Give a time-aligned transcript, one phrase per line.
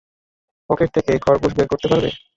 [0.69, 2.09] Pocket থেকে খরগোশ বের করতে পারবে?